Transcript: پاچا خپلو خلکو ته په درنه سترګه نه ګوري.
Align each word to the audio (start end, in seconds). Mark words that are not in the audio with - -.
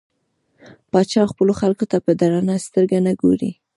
پاچا 0.91 1.23
خپلو 1.31 1.53
خلکو 1.61 1.85
ته 1.91 1.97
په 2.05 2.11
درنه 2.19 2.55
سترګه 2.65 2.97
نه 3.07 3.13
ګوري. 3.21 3.51